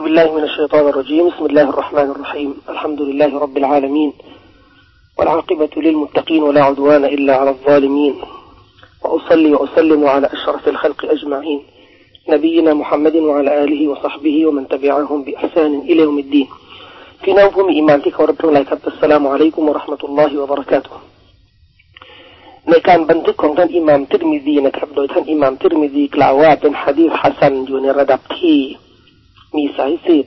[0.00, 4.12] بالله من الشيطان الرجيم بسم الله الرحمن الرحيم الحمد لله رب العالمين
[5.18, 8.14] والعاقبة للمتقين ولا عدوان إلا على الظالمين
[9.04, 11.60] وأصلي وأسلم على أشرف الخلق أجمعين
[12.28, 16.48] نبينا محمد وعلى آله وصحبه ومن تبعهم بإحسان إلى يوم الدين
[17.22, 20.94] في نوم إيمان ورب الله السلام عليكم ورحمة الله وبركاته
[22.70, 28.58] ในการบันทึกของท่านอิหม่ามทิรมิซีนะครับโดยท่านอิหม่ามทิรมิซีกล่าวว่าเป็นฮะดีษฮัสันอยู่ในระดับที่
[29.56, 30.26] มีสายสืบ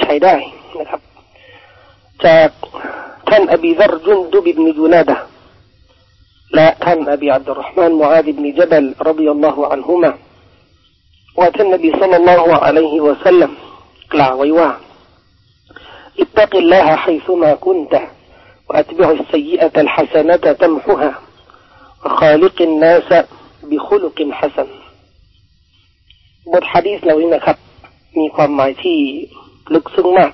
[0.00, 0.34] ใช้ได้
[0.78, 1.00] นะครับ
[2.24, 2.50] จาก
[3.28, 5.16] ท่านอบีซัรจุนดุบิบนิจูนาดะ
[6.54, 10.10] และท่านอบีอับดุลรห์มานมุอาดิบนิจับลรดิยัลลอฮุอันฮุมา
[11.38, 13.50] ว่าท่านนบีสัลลัลลอฮุอะลัยฮิวะสัลลัม
[14.14, 14.70] กล่าวไว้ว่า
[16.22, 17.94] اتق الله حيثما كنت
[18.68, 21.12] وأتبع السيئة الحسنة تمحها
[22.04, 23.08] وخالق الناس
[23.70, 24.68] بخلق حسن
[26.52, 27.56] บทฮะดีษเหล่านี้นะครับ
[28.19, 28.99] มีความหมายที่
[29.73, 30.33] ลึกซึ้งมาก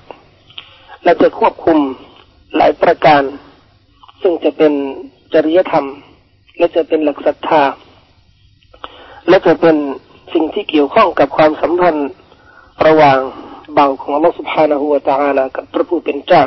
[1.04, 1.78] และจะควบคุม
[2.56, 3.22] หลายประการ
[4.22, 4.72] ซึ่งจะเป็น
[5.34, 5.86] จริยธรรม
[6.58, 7.62] และจะเป็นหลักศรัทธา
[9.28, 9.76] และจะเป็น
[10.32, 12.10] สิ่งที่เกี่ยวข้องกับความสัมพันธ์
[12.86, 13.18] ระหว่าง
[13.74, 16.44] เบาของอัลลอฮฺสุบฮานาหูวาตาลากับพระผู้เป็นเจ้า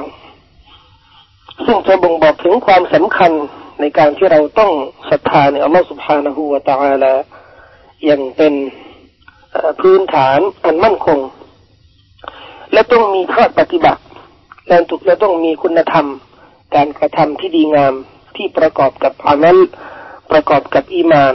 [1.65, 3.31] ซึ่งจะบ่งบอกถึงความสำคัญ
[3.79, 4.71] ในการที่เราต้อง
[5.09, 7.13] ศรัทธาในอัลลอฮฺสุบฮานาหูวาตาลา
[8.05, 8.53] อย่างเป็น
[9.81, 11.19] พื้นฐานอันมั่นคง
[12.73, 14.01] และต้องมีข้อปฏิบัติ
[14.67, 16.07] และถูกและต้องมีคุณธรรม
[16.75, 17.93] การกระทำที่ดีงาม
[18.35, 19.57] ที่ประกอบกับอามัล
[20.31, 21.33] ประกอบกับอีมาน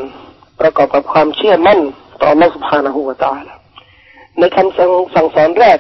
[0.61, 1.81] ประกอบกับความเชื่อมั่น
[2.21, 3.45] ต่ออัลสุบฮานะฮูวะตาล
[4.39, 5.79] ในคำสั่งสอนแรก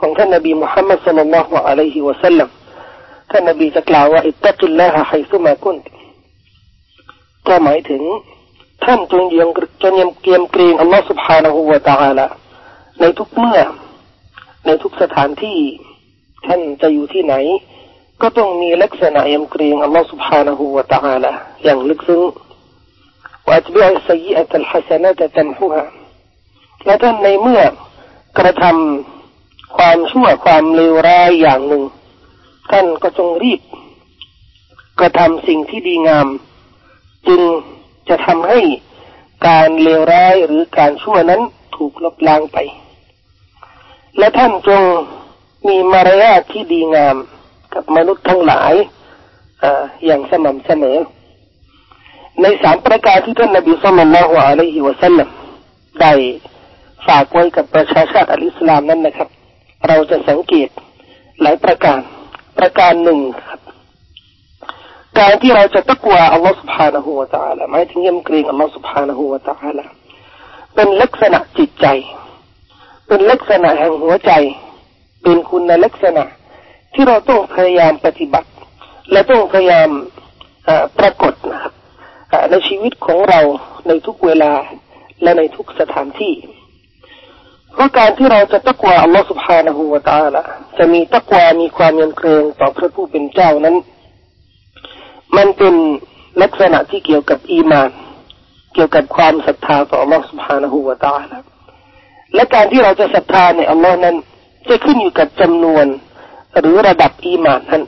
[0.00, 2.48] ของท่านนบีมุฮัมมัดสุลลัลละฮฺอะลัยฮิวะสัลลัม
[3.30, 5.76] ท่านนบีจะกล่าวว่าอิตตัตุลลาฮะไฮซุมากุน
[7.48, 8.02] ก็หมายถึง
[8.83, 9.49] ท่านจงยัง
[9.83, 12.25] จงยำเกียมเกรงอัลลอฮฺ سبحانه และ تعالى
[12.99, 13.59] ในทุกเมื่อ
[14.65, 15.59] ในทุกสถานที่
[16.45, 17.35] ท่านจะอยู่ที่ไหน
[18.21, 21.31] ก็ต้องมีลักษณะยำเกรงอัลลอฮฺ سبحانه และ تعالى
[21.63, 22.21] อย่างลึกซึ้ง
[23.47, 25.83] ว่าจะเป็นสัยอัตลฮัสนะตะตัมฮุฮะ
[26.85, 27.61] และท่านในเมื่อ
[28.39, 31.83] กระทำความชั่วความเลวร้ายอย่างหนึ่ง
[32.71, 33.61] ท่านก็จงรีบ
[34.99, 36.27] กระทำสิ่งที่ดีงาม
[37.27, 37.41] จึง
[38.08, 38.60] จะทำให้
[39.48, 41.40] การเลวร้ายหรือการชั่วนั้น
[41.76, 42.58] ถูกลบล้างไป
[44.18, 44.82] และท่านจง
[45.68, 47.16] มีมารยาทที่ดีงาม
[47.74, 48.74] กับมนุษย์ทั้งหลาย
[49.62, 49.64] อ
[50.06, 50.98] อย่างสม่ำเสมอ
[52.42, 55.28] ในสามประการที่ท่านนบีสุลต่านละฮ์อะลัยฮิวะสัลลัม
[56.00, 56.12] ได้
[57.06, 59.28] ฝากไว้กับประชาชาติอัลอิสลามนั้นนะครับ
[59.88, 60.68] เราจะสังเกต
[61.40, 62.00] หลายประการ
[62.58, 63.18] ประการหนึ่ง
[65.18, 69.84] การที่เราจะตะกัวอัลลอฮฺ سبحانه และ تعالى ะหมายถึงยำเกรงอัลลอฮฺ سبحانه และ تعالى
[70.74, 71.86] เป็นลักษณะจิตใจ
[73.08, 74.32] เป็นลักษณะแห่งหัวใจ
[75.22, 76.24] เป็นคุณลักษณะ
[76.94, 78.50] ที่เราต้องพยายามปฏิบัติ
[79.12, 79.88] และต้องพยายาม
[80.98, 81.72] ปรากฏนะครับ
[82.50, 83.40] ในชีวิตของเรา
[83.88, 84.52] ในทุกเวลา
[85.22, 86.34] และในทุกสถานที่
[87.74, 90.42] เพราะการที่เราจะตะกัวอัลลอฮฺ سبحانه และ تعالى
[90.78, 93.76] จะมีตะกัวมีความยำเกรงต่อพระผู้เป็นเจ้านั้น
[95.37, 95.75] มันเป็น
[96.41, 97.89] ลักษณะที่เกี่ยวกับอีมาน
[98.73, 101.37] เกี่ยวกับความศรัทธาต่ออัลลอฮฺ سبحانه และ تعالى
[102.35, 104.15] และการที่เราจะศรัทธาในอัลลอฮ์นั้น
[104.69, 105.85] จะขึ้นอยู่กับจำนวน
[106.59, 107.83] หรือระดับอีมานนั้น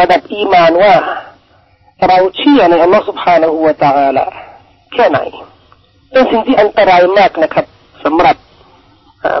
[0.00, 0.94] ระดับอีมานว่า
[2.08, 4.26] เราเชื่อในอัลลอฮฺ سبحانه และ تعالى
[4.92, 5.18] แค่ไหน
[6.12, 7.66] เป็นสิ่งที่อันตรายมากนะครับ
[8.04, 8.36] สำหรับ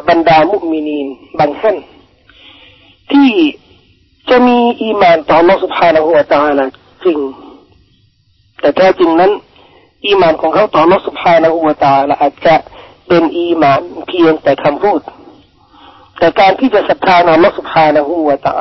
[0.08, 1.06] บรรดามุมินีน
[1.38, 1.76] บางท่าน
[3.12, 3.30] ที่
[4.30, 6.64] จะมีอีมานต่อ Allah سبحانه และ تعالى
[7.05, 7.19] จริง
[8.59, 9.31] แต่แท้จริงนั้น
[10.05, 12.55] อีมานของเขาต่อรถสุภาณอุวตาละอาจจะ
[13.07, 15.01] เป็นอีมานเพียงแต่คำพูด
[16.17, 18.55] แต่การที่จะศรัทธาในรถสุภาณอุวตา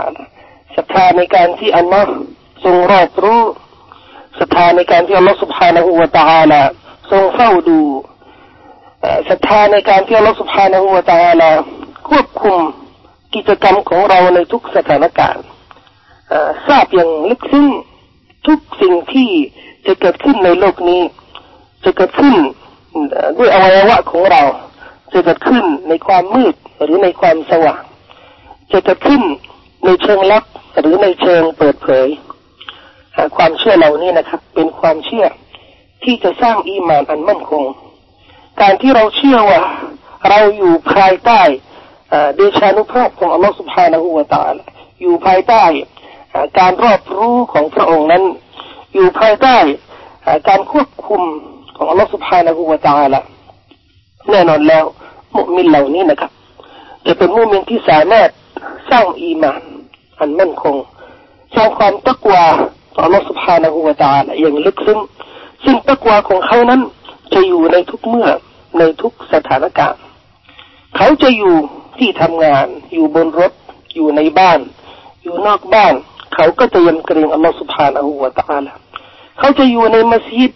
[0.77, 2.13] ศรัทธาในการที่อัลลอฮ์
[2.65, 3.43] ทรงรอบรู้
[4.39, 6.63] ศรัทธาในการที่อัลลอฮ์สุภาณอุตาละ
[7.11, 7.81] ทรงเฝ้าดู
[9.29, 11.51] ศรัทธาในการที่อัลลอฮ์สุภาณอุตาละ
[12.09, 12.57] ควบคุม
[13.35, 15.45] กิจกรรมของเราในทุกสถานการณ์
[16.69, 17.66] ทราบอย่างลึกซึ้ง
[18.47, 19.31] ทุกสิ่งที่
[19.87, 21.03] จะเกิดขึ้นในโลกนี้
[21.84, 22.34] จะเกิดขึ้น
[23.39, 24.43] ด้วยอวัยวะของเรา
[25.13, 27.83] จะเกิดขึ้นในความมืดหรือในความสว่าง
[28.72, 29.22] จะเกิดขึ้น
[29.84, 30.45] ในเชิงลับ
[30.81, 32.07] หรือในเชิงเปิดเผย
[33.37, 35.27] ความเชื่อเหล่านี้นะครับ เป็นความเชื่อ
[36.04, 37.65] ที่จะสร้างอีมานอันมั่นคง
[38.60, 39.63] การที่เราเชื่อว่า
[40.28, 41.41] เราอยู่ภายใต้
[42.37, 44.54] เดชานุภาพของอัลลอฮฺสุบฮานะหูวาตาล
[45.01, 45.65] อยู่ภายใต้
[46.59, 48.22] การรอบรู้ของพระองค์นั้น
[48.94, 49.56] อยู่ภายใต้
[50.48, 51.22] การควบคุม
[51.77, 53.21] ของอัลลอฮฺสุภฮานะฮูวาตาละ
[54.30, 54.84] แน่นอนแล้ว
[55.36, 56.30] มุมินเหล่านี้นะครับ
[57.06, 58.28] จะเป็นมุมินที่สามารถ
[58.91, 59.62] สร้างอีมาน
[60.18, 60.77] อันมั่นคง
[61.54, 62.44] สร้างความตะกวา
[62.94, 64.98] ต่ออัลลอฮฺสุภฮานะฮูวาตาละอย่างลึกซึ้ง
[65.65, 66.80] ซึ่งตะกวาของเขานั้น
[67.34, 68.28] จะอยู่ในทุกเมื่อ
[68.78, 70.03] ในทุกสถานการณ์
[70.97, 71.56] เขาจะอยู่
[71.98, 73.53] ที่ทำงาน อยู่บนรถ
[73.94, 74.60] อยู่ในบ้าน
[75.22, 75.94] อยู่นอกบ้าน
[76.35, 78.73] เขาก็จะยำเกรงอัลลอฮฺ سبحانه และ تعالى
[79.40, 80.52] เขาจะอยู่ในมัสยิด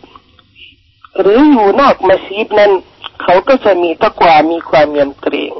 [1.22, 2.72] หรืออยู่นอกมัสยิดนั้น
[3.24, 5.52] เขาก็จะมีตะกวามีความยำเกรง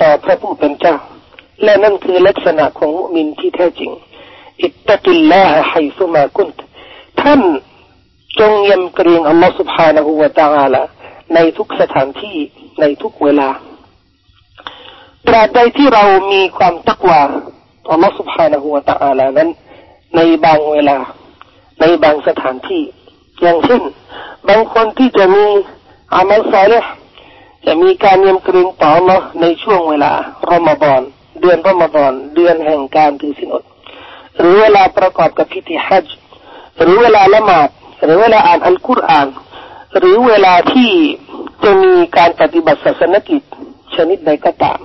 [0.00, 0.96] ต่อพระผู้เป็นเจ้า
[1.62, 3.92] และนั่นคือลักษณะของมุมินที่แท้จริง
[4.62, 6.48] อิตตะกิลลาฮะไฮซุมากุน
[7.22, 7.40] ท่าน
[8.40, 10.82] จงยำเกรงอัลลอฮฺ سبحانه และ تعالى
[11.34, 12.36] ในทุกสถานที่
[12.80, 13.50] ในทุกเวลา
[15.26, 17.20] ตราบใดที่เรามีความตักวา
[17.90, 19.50] อัลลอฮฺ سبحانه และ تعالى นั้น
[20.15, 20.97] ในบางเวลา
[21.79, 22.83] ในบางสถานที่
[23.41, 23.81] อย่างเช่น
[24.47, 25.45] บางคนที่จะมี
[26.13, 26.73] อามัลซาเล
[27.65, 30.11] จะมีการเยำเกรงต่อ Allah ในช่วงเวลา
[30.49, 31.01] รอมฎอน
[31.41, 33.63] เดือนรอมฎอนเดือนแห่งการถือศีลอด
[34.37, 36.15] หรือเวลาประกอบกับพิธีฮัจจ์
[36.81, 37.69] หรือเวลาละหมาด
[38.03, 39.27] หรือเวลาอ่านอัลกุรอาน
[39.97, 40.91] หรือเวลาที่
[41.63, 43.41] จะมีการปฏิบัติศาสนกิจ
[43.95, 44.79] ชนิดใดก็ตาม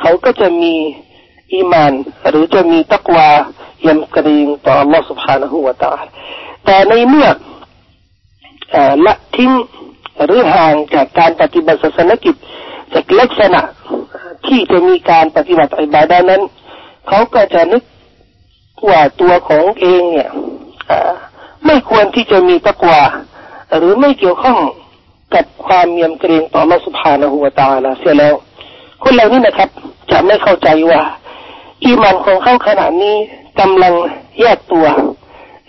[0.00, 0.74] เขาก็จะมี
[1.52, 1.92] อีมาน
[2.28, 3.28] หรือจะมีตักวา
[3.87, 6.11] ยำเกรงต่อ Allah سبحانه และ تعالى
[6.65, 7.27] แต่ในเมื่อ
[9.05, 9.51] ละทิ้ง
[10.25, 12.35] หรือห่างจากการปฏิบัติศาสนกิจ
[12.93, 13.61] จากลักษณะ
[14.47, 16.41] ที่จะมีการปฏิบัติอิบาดานั้น
[17.07, 17.83] เขาก็จะนึก
[18.89, 20.29] ว่าตัวของเองเนี่ย
[21.65, 23.01] ไม่ควรที่จะมีตะกวา
[23.77, 24.57] หรือไม่เกี่ยวข้อง
[25.33, 28.35] กับความเมียมเกรงต่อมาสุภาณหัวตาลาเสียแล้ว
[29.03, 29.69] คนเหล่านี้นะครับ
[30.11, 31.01] จะไม่เข้าใจว่า
[31.83, 33.15] อีมันของเขาขณะนี้
[33.60, 33.94] กำลัง
[34.40, 34.86] แยกตัว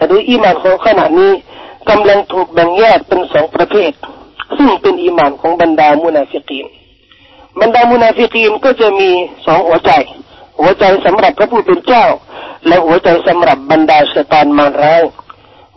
[0.05, 1.31] หรืออีมันของขณะนี้
[1.89, 3.91] กำลังถูกแบ่งแยกเป็นสองประเภท
[4.57, 6.65] ซึ่งเป็นอิมานของบรรดามุนาฟิกีน
[7.59, 9.09] บรรดามุนาฟิกีนก็จะมี
[9.45, 9.91] สองหัวใจ
[10.59, 12.05] หัวใจสำหรับพระผู้เป็นเจ้า
[12.67, 15.03] และหัวใจสำหรับบรรดาชะตานมารร้าย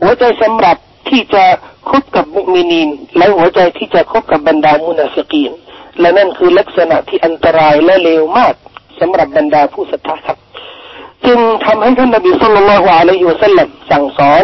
[0.02, 0.76] หัวใจสำหรับ
[1.08, 1.44] ที่จะ
[1.90, 5.50] คบกับมุมินีนและหัวใจที่จะคบกับบรรดามุนาฟิกีน
[6.00, 8.54] และนั่นคือลักษณะที่อันตรายและเลวมาก
[9.00, 10.39] สำหรับบรรดาผู้ศรัทธาครับ
[11.26, 14.42] จึงทำให้ท่านนบีสุลต่านละอะลัยฮิวสัลลัมสั่งสอน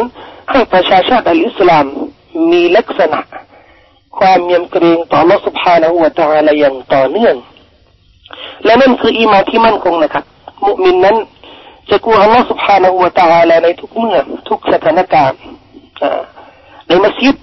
[0.51, 1.87] ให้ประชาชาติอิสลาม
[2.53, 3.21] มีลักษณะ
[4.19, 7.35] ความเยียมเกรงต่อลอสุภาและอวดอะไรอย่างต่อเนื่อง
[8.65, 10.25] และนั่นคืออีมาที่มั่นคงนะครับ
[10.67, 11.17] มุมินนั้น
[11.91, 14.19] จะกลัวอัลลอฮ์สุบฮานะฮูวะตาลาในทุกเมื่อ
[14.49, 15.39] ทุกสถานการณ์
[16.87, 17.37] ในมัสยิด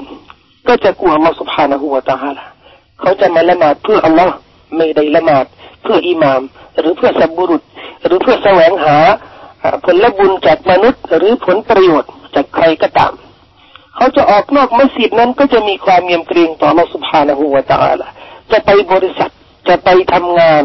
[0.67, 2.43] ก็จะกลัวอัลลอฮ์สุบฮานะฮูวะตาละ
[2.99, 4.33] เขาจะมาละหมาดเพื่ออัลลอฮ์
[4.75, 5.45] ไม่ได้ละหมาด
[5.81, 6.41] เพื่ออิหมาม
[6.79, 7.61] หรือเพื่อสับบุรุษ
[8.05, 8.97] หรือเพื่อแสวงหา
[9.85, 13.13] ผลบุญจากมนุษย์ หรือผลประโยชน์จากใครก็ตาม
[13.95, 18.11] เขาจะออกนอกมัสยิดนั้นก็จะมีความเยียมเกรงต่อเราสุภาณหัวตาละ
[18.51, 19.31] จะไปบริษัท
[19.67, 20.63] จะไปทำงาน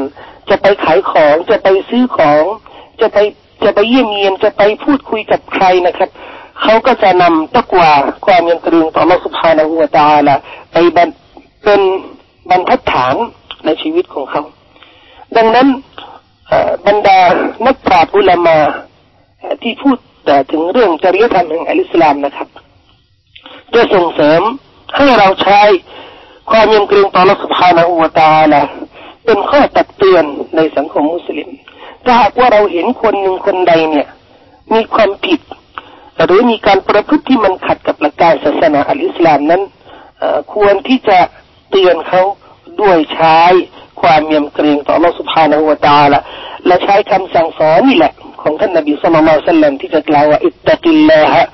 [0.50, 2.42] จะไปขายของจะไปซื้อของ
[3.00, 3.18] จะไป
[3.64, 6.10] จะไปเยี่ยมเยียนจะไปพูดคุยกับใครนะครับ
[6.62, 7.92] เขาก็จะนำตะกวา
[8.26, 10.36] ความเยียมเกรงต่อเราสุภาณหัวตาละ
[10.72, 11.80] ไปเป็น
[12.50, 13.14] บรรทัดฐาน
[13.64, 14.42] ในชีวิตของเขา
[15.36, 15.66] ดังนั้น
[16.86, 17.18] บรรดา
[17.66, 18.58] นักปราชญ์อุลามา
[19.62, 19.98] ที่พูด
[20.50, 22.48] ถึงเรื่องจริยธรรมแห่งอัลอิสลามนะครับ
[23.74, 24.42] จะส่งเสริม
[24.96, 25.60] ให้เราใช้
[26.50, 28.62] ความยำเกรงต่อรัสุภาณอูตาละ
[29.24, 30.24] เป็นข้อตักเตือน
[30.56, 31.48] ในสังคมมุสลิม
[32.04, 34.06] ถ้าหากว่าเราเห็นคนหนึ่งคนใดเนี่ย
[34.74, 35.40] มีความผิด
[36.24, 39.62] หรือมีการประพฤติที่มันขัดกับหลักการศาสนาอัลอิสลามนั้น
[40.54, 41.18] ควรที่จะ
[41.70, 42.22] เตือนเขา
[42.80, 43.38] ด้วยใช้
[44.00, 46.20] ความยำเกรงต่อรัสุภาณอูตาละ
[46.68, 51.44] และใช้คำสั่งสอนนี่แหละ ของท่านนบีสุลต่านสัลลัมที่จะกล่าวว่าอิตตะกิลลาฮะ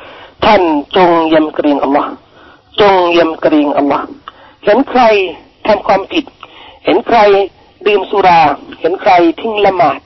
[0.44, 0.62] ท่าน
[0.96, 2.10] จงยำเกรงอัลลอฮ์
[2.80, 4.06] จงยำเกรงอัลลอฮ์
[4.64, 5.02] เห็นใคร
[5.66, 6.24] ทำความผิด
[6.84, 7.18] เห็นใคร
[7.86, 8.40] ดื่มสุรา
[8.80, 10.00] เห็นใครทิ้งละหมาด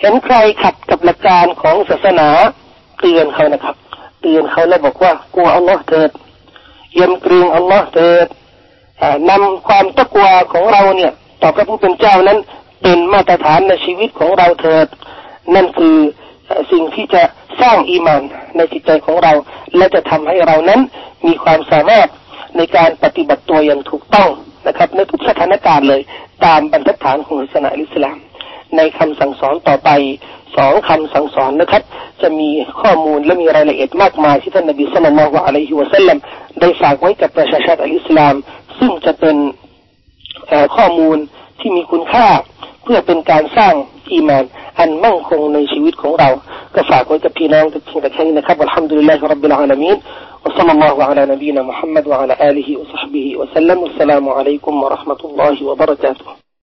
[0.00, 2.28] เห็นใครขัดกับหลักการของศาสนา
[3.00, 3.76] เตือนเขานะครับ
[4.22, 6.10] เตือนเขาแล้วบอกว่ากลัวอัลลอฮ์เถิด
[7.00, 8.26] ยำเกรงอัลลอฮ์เถิด
[9.30, 12.38] นำความตะกวาของเราเนี่ย ต่อพระผู้เป็นเจ้านั้น
[12.82, 14.86] เป็นมาตรฐานในชีวิตของเราเถิด
[15.54, 15.96] นั่นคือ
[16.72, 17.22] สิ่งที่จะ
[17.60, 18.22] สร้างอีมาน
[18.56, 19.32] ในจิตใจของเรา
[19.76, 20.80] และจะทำให้เรานั้น
[21.26, 22.08] มีความสามารถ
[22.56, 24.30] ในการปฏิบัติตัวอย่างถูกต้อง
[24.66, 26.00] นะครับ ในทุกสถานการณ์เลย
[26.44, 28.18] ตามบรรทัดฐานของศาสนาอิสลาม
[28.76, 29.90] ในคำสั่งสอนต่อไป
[30.56, 31.82] สองคำสั่งสอนนะครับ
[32.22, 36.18] จะมีข้อมูลและมีรายละเอียดมากมายที่ท่านนบีสุลต่านละอะลัยฮิวะสัลลัม
[36.60, 38.34] ได้ฝากไว้กับประชาชาติอิสลาม
[38.78, 39.36] ซึ่งจะเป็น
[40.76, 41.18] ข้อมูล
[41.60, 42.26] ที่มีคุณค่า
[42.83, 43.73] เพื่อเป็นการสร้าง
[44.13, 44.45] อีมาน
[44.79, 46.29] อันมั่งคงในชีวิตของเรา
[46.75, 49.97] ก็ฝากไว้กับพี่น้องทุกท่านแค่นี้นะครับอัลฮัมดุลิลลาฮิรับบิลอาลามีน
[50.47, 56.40] وصلى الله على نبينا محمد وعلى آله وصحبه وسلم والسلام عليكم ورحمة الله وبركاته